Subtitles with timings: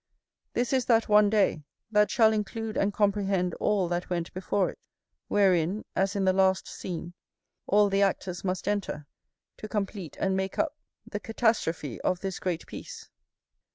[0.53, 4.79] This is that one day, that shall include and comprehend all that went before it;
[5.27, 7.13] wherein, as in the last scene,
[7.67, 9.05] all the actors must enter,
[9.57, 10.75] to complete and make up
[11.05, 13.09] the catastrophe of this great piece.